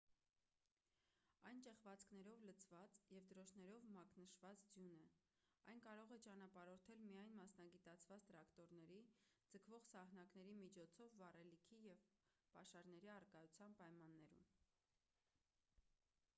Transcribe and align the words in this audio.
այն 1.47 1.59
ճեղքվածքներով 1.65 2.45
լցված 2.49 2.95
և 3.15 3.27
դրոշներով 3.33 3.83
մակնշված 3.97 4.63
ձյուն 4.71 4.95
է 4.99 5.01
այն 5.73 5.81
կարող 5.87 6.13
է 6.17 6.19
ճանապարհորդել 6.27 7.03
միայն 7.09 7.37
մասնագիտացված 7.41 8.25
տրակտորների 8.31 9.03
ձգվող 9.53 9.87
սահնակների 9.91 10.57
միջոցով 10.63 11.15
վառելիքի 11.21 11.81
և 11.91 12.03
պաշարների 12.57 13.13
առկայության 13.19 13.79
պայմաններում 13.85 14.49